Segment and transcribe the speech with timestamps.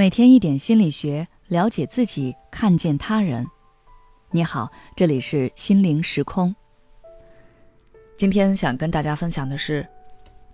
[0.00, 3.46] 每天一点心理学，了解自己，看见他人。
[4.30, 6.56] 你好，这里是心灵时空。
[8.16, 9.86] 今天想跟大家分享的是，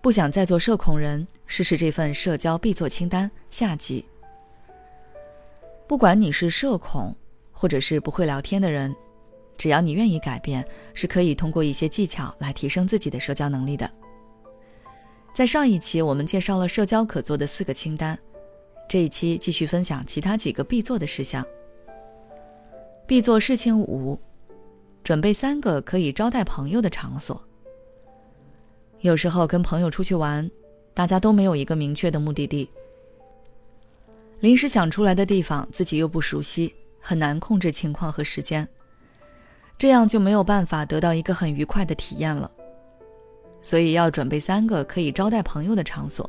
[0.03, 4.05] 不想再做社恐人，试试这份社交必做清单下集。
[5.87, 7.15] 不管你是社恐，
[7.53, 8.93] 或者是不会聊天的人，
[9.57, 13.89] 只要你愿意改变，是可以通过一些技巧来提升自己的社交能力的。
[15.33, 18.19] 在上一期，我们介绍了社交可做的四个清单。
[18.89, 21.45] 这一期继续分享其他几个必做的事项。
[23.07, 24.19] 必做事情五：
[25.03, 27.41] 准备三个可以招待朋友的场所。
[29.01, 30.49] 有时候跟朋友出去玩，
[30.95, 32.69] 大家都没有一个明确的目的地，
[34.41, 38.67] 临时想出来的地方自己又不熟悉，很难控制情况和时间，
[39.77, 42.51] 这样就没有办法得到一个很愉快的体验了。
[43.61, 46.29] 所以要准备三个可以招待朋友的场所。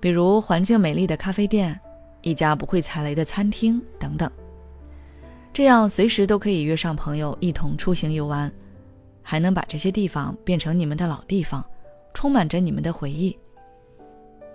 [0.00, 1.78] 比如环境美丽的咖啡店，
[2.22, 4.30] 一家不会踩雷的餐厅等等，
[5.52, 8.52] 这样随时都可以约上朋友一同出行游玩，
[9.22, 11.64] 还能把这些地方变成你们的老地方，
[12.12, 13.36] 充满着你们的回忆。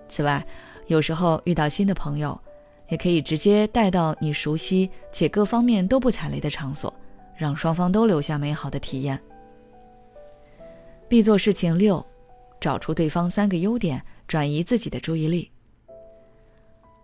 [0.08, 0.46] 此外，
[0.88, 2.40] 有时候遇到新的朋友，
[2.90, 6.94] 也可以直接带到你熟悉且各方面都不踩雷的场所，
[7.36, 9.20] 让双方都留下美好的体验。
[11.08, 12.06] 必做事情六，
[12.60, 14.02] 找出对方三个优点。
[14.32, 15.52] 转移自己的注意力。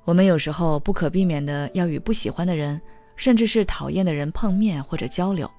[0.06, 2.81] 我们有时候不可避免的要与不喜欢的人，
[3.17, 5.52] 甚至是讨厌的人碰面或者交流。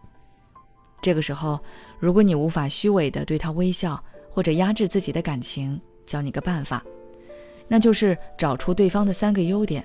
[1.02, 1.60] 这个时候，
[1.98, 6.82] 如果你无法虚伪的对他微笑，或者压制自己的感情，教你个办法，
[7.68, 9.84] 那就是找出对方的三个优点。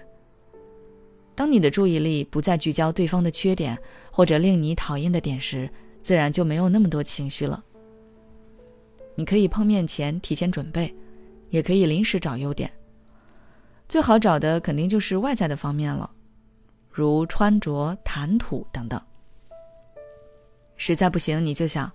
[1.35, 3.77] 当你的注意力不再聚焦对方的缺点
[4.09, 5.69] 或者令你讨厌的点时，
[6.01, 7.61] 自然就没有那么多情绪了。
[9.15, 10.95] 你可以碰面前提前准备。
[11.53, 12.73] 也可以临时找优点，
[13.87, 16.09] 最好找的肯定就是外在的方面了，
[16.89, 18.99] 如穿着、谈吐等等。
[20.77, 21.91] 实在不行，你就想，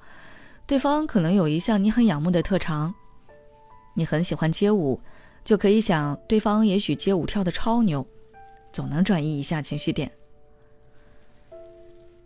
[0.65, 2.94] 对方可能有一项你很仰慕的特长，
[3.94, 5.00] 你很喜欢街舞，
[5.43, 8.06] 就可以想对方也许街舞跳的超牛，
[8.72, 10.09] 总能转移一下情绪点。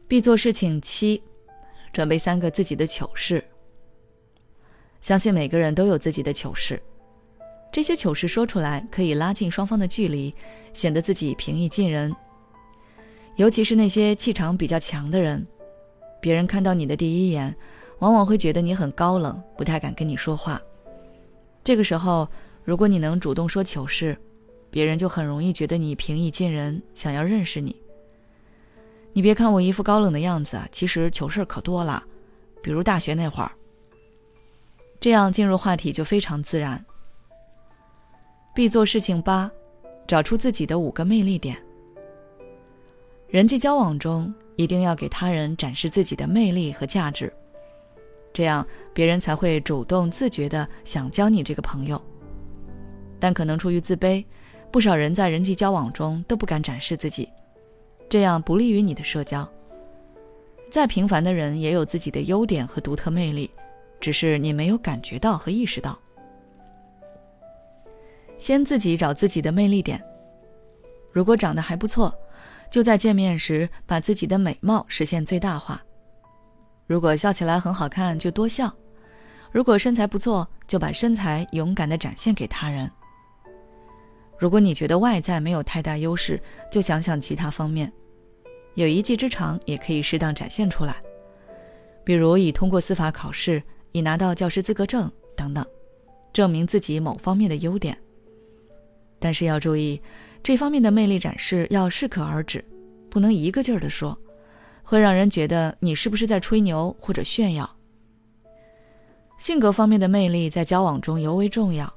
[0.06, 1.22] 必做事情七，
[1.94, 3.42] 准备三个自己的糗事。
[5.00, 6.78] 相信每个人都有自己的糗事。
[7.72, 10.32] 这些糗事说出来，可以拉近双方的距离，
[10.74, 12.14] 显得自己平易近人。
[13.36, 15.44] 尤其是那些气场比较强的人，
[16.20, 17.56] 别人看到你的第一眼，
[18.00, 20.60] 往往会觉得你很高冷，不太敢跟你说话。
[21.64, 22.28] 这个时候，
[22.62, 24.14] 如果你能主动说糗事，
[24.70, 27.74] 别人就很容易觉得你平易近人，想要认识你。
[29.14, 32.04] 你别看我一副高冷的样子，其实糗事可多了，
[32.62, 33.50] 比如大学那会儿。
[35.00, 36.84] 这样进入话题就非常自然。
[38.54, 39.50] 必做事情八，
[40.06, 41.56] 找出自己的五个魅力点。
[43.28, 47.32] 人际交往中，一定要给他人展示自己的魅力和价值，
[48.30, 52.00] 这样别人才会主动自觉的想交你这个朋友。
[53.18, 54.22] 但可能出于自卑，
[54.70, 57.26] 不少人在人际交往中都不敢展示自己，
[58.06, 59.50] 这样不利于你的社交。
[60.70, 63.50] 再平凡的人也有自己的优点和独特魅力，
[63.98, 65.98] 只是你没有感觉到和意识到。
[68.42, 70.02] 先自己找自己的魅力点。
[71.12, 72.12] 如果长得还不错，
[72.72, 75.80] 就在见面时把自己的美貌实现最大化。
[76.88, 78.68] 如果笑起来很好看，就多笑；
[79.52, 82.90] 如果身材不错，就把身材勇敢的展现给他人。
[84.40, 87.92] 如果你觉得外在没有太大优势，就想想其他方面，
[88.74, 90.96] 有一技之长也可以适当展现出来，
[92.02, 95.64] 比如已通过司法考试，已拿到教师资格证等等，
[96.32, 97.96] 证明自己某方面的优点。
[99.22, 100.02] 但是要注意，
[100.42, 102.62] 这方面的魅力展示要适可而止，
[103.08, 104.18] 不能一个劲儿的说，
[104.82, 107.76] 会让人觉得你是不是在吹牛或者炫耀。
[109.38, 111.90] 性格方面的魅力在交往中尤为重要，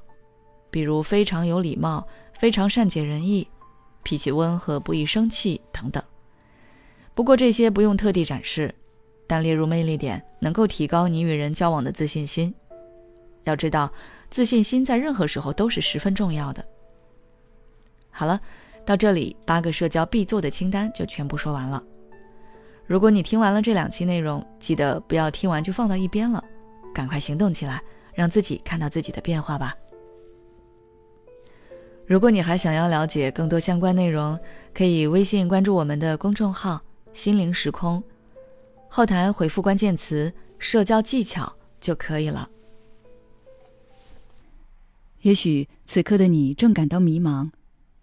[0.70, 2.06] 比如非常有礼貌、
[2.38, 3.48] 非常善解人意、
[4.04, 6.00] 脾气温和、不易生气等等。
[7.12, 8.72] 不过这些不用特地展示，
[9.26, 12.54] 但列入魅力点能够提高你与人交往的自信心。
[13.42, 13.92] 要知道，
[14.30, 16.64] 自信心在任何时候都是十分重要的。
[18.18, 18.40] 好了，
[18.86, 21.84] 到这里八个社交必做的清单就全部说完了。
[22.86, 26.42] 如果你听完了这两期内容，记得不要听完就放到一边了，
[26.94, 27.82] 赶快行动起来，
[28.14, 29.76] 让自己看到自己的变化吧。
[32.06, 34.38] 如果你还想要了解更多相关内容，
[34.72, 36.80] 可以微信关注我们的公众号
[37.12, 38.02] “心灵时空”，
[38.88, 41.52] 后台回复关键词“社交技巧”
[41.82, 42.48] 就可以了。
[45.20, 47.50] 也许此刻的你正感到迷茫。